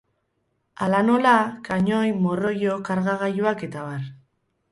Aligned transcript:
Hala 0.85 1.01
nola, 1.09 1.33
kanoi, 1.67 2.09
morroilo, 2.23 2.79
karga-gailuak 2.89 3.65
etab. 3.71 4.11